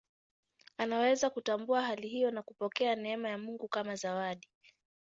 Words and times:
Anaweza 0.77 1.29
kutambua 1.29 1.81
hali 1.81 2.07
hiyo 2.07 2.31
na 2.31 2.41
kupokea 2.41 2.95
neema 2.95 3.29
ya 3.29 3.37
Mungu 3.37 3.67
kama 3.67 3.95
zawadi. 3.95 4.47